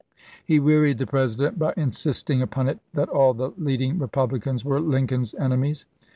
He 0.43 0.59
wearied 0.59 0.97
the 0.97 1.05
President 1.05 1.59
by 1.59 1.75
insisting 1.77 2.41
upon 2.41 2.67
it 2.67 2.79
that 2.95 3.07
all 3.07 3.35
the 3.35 3.51
leading 3.55 3.99
Eepublicans 3.99 4.65
were 4.65 4.79
Lincoln's 4.79 5.35
enemies. 5.35 5.85